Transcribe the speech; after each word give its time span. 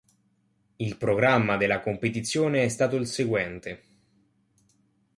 Il 0.77 0.97
programma 0.97 1.57
della 1.57 1.79
competizione 1.79 2.63
è 2.63 2.67
stato 2.69 2.95
il 2.95 3.05
seguente. 3.05 3.83